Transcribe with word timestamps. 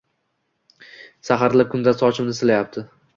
Saharlab 1.29 1.69
kimdir 1.75 1.99
sochimni 1.99 2.35
silayapti 2.39 2.85